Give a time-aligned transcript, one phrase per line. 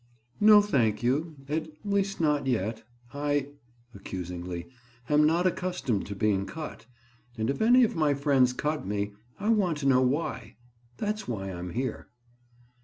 [0.39, 1.35] "No, thank you.
[1.47, 2.83] At least, not yet.
[3.13, 3.49] I,"
[3.93, 4.67] accusingly,
[5.07, 6.87] "am not accustomed to being cut,
[7.37, 10.55] and if any of my friends cut me, I want to know why.
[10.97, 12.07] That's why I am here."